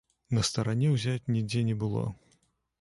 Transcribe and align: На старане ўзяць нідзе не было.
На 0.37 0.45
старане 0.49 0.87
ўзяць 0.95 1.29
нідзе 1.37 1.63
не 1.71 1.79
было. 1.87 2.05